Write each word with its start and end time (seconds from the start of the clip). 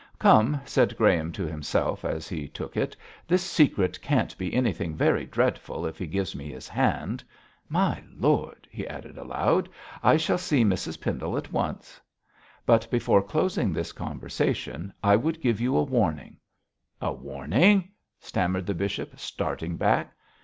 'Come,' 0.17 0.59
said 0.65 0.97
Graham 0.97 1.31
to 1.33 1.43
himself 1.45 2.03
as 2.03 2.27
he 2.27 2.47
took 2.47 2.75
it, 2.75 2.97
'this 3.27 3.43
secret 3.43 4.01
can't 4.01 4.35
be 4.35 4.51
anything 4.51 4.95
very 4.95 5.27
dreadful 5.27 5.85
if 5.85 5.99
he 5.99 6.07
gives 6.07 6.35
me 6.35 6.49
his 6.51 6.67
hand. 6.67 7.23
My 7.69 8.01
lord!' 8.17 8.67
he 8.71 8.87
added 8.87 9.15
aloud, 9.19 9.69
'I 10.01 10.17
shall 10.17 10.39
see 10.39 10.63
Mrs 10.65 10.99
Pendle 10.99 11.37
at 11.37 11.53
once. 11.53 12.01
But 12.65 12.89
before 12.89 13.21
closing 13.21 13.73
this 13.73 13.91
conversation 13.91 14.91
I 15.03 15.15
would 15.15 15.39
give 15.39 15.61
you 15.61 15.77
a 15.77 15.83
warning.' 15.83 16.37
'A 16.99 17.13
warning!' 17.13 17.91
stammered 18.19 18.65
the 18.65 18.73
bishop, 18.73 19.19
starting 19.19 19.77
back. 19.77 20.15